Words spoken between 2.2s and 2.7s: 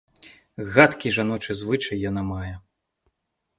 мае.